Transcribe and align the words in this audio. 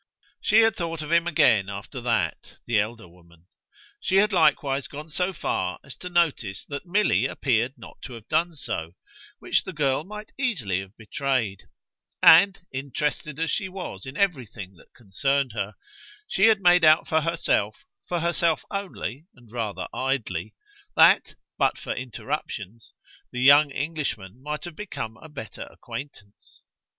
She 0.41 0.61
had 0.61 0.75
thought 0.77 1.03
of 1.03 1.11
him 1.11 1.27
again 1.27 1.69
after 1.69 2.01
that, 2.01 2.55
the 2.65 2.79
elder 2.79 3.07
woman; 3.07 3.45
she 3.99 4.15
had 4.15 4.33
likewise 4.33 4.87
gone 4.87 5.11
so 5.11 5.31
far 5.31 5.77
as 5.83 5.95
to 5.97 6.09
notice 6.09 6.65
that 6.69 6.87
Milly 6.87 7.27
appeared 7.27 7.75
not 7.77 7.99
to 8.05 8.13
have 8.13 8.27
done 8.27 8.55
so 8.55 8.93
which 9.37 9.63
the 9.63 9.73
girl 9.73 10.03
might 10.03 10.31
easily 10.39 10.79
have 10.79 10.97
betrayed; 10.97 11.65
and, 12.23 12.61
interested 12.73 13.37
as 13.39 13.51
she 13.51 13.69
was 13.69 14.07
in 14.07 14.17
everything 14.17 14.73
that 14.77 14.91
concerned 14.95 15.51
her, 15.53 15.75
she 16.27 16.47
had 16.47 16.61
made 16.61 16.83
out 16.83 17.07
for 17.07 17.21
herself, 17.21 17.85
for 18.07 18.21
herself 18.21 18.65
only 18.71 19.27
and 19.35 19.51
rather 19.51 19.87
idly, 19.93 20.55
that, 20.95 21.35
but 21.59 21.77
for 21.77 21.93
interruptions, 21.93 22.95
the 23.31 23.41
young 23.41 23.69
Englishman 23.69 24.41
might 24.41 24.63
have 24.63 24.75
become 24.75 25.15
a 25.17 25.29
better 25.29 25.67
acquaintance. 25.71 26.63